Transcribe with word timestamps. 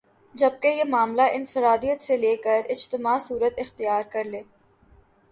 جبکہ 0.35 0.67
یہ 0.67 0.83
معاملہ 0.83 1.21
انفراد 1.33 1.83
عیت 1.83 2.01
سے 2.01 2.17
ل 2.17 2.33
کر 2.43 2.61
اجتماع 2.69 3.17
صورت 3.27 3.59
اختیار 3.59 4.01
کر 4.11 4.23
لے 4.23 4.41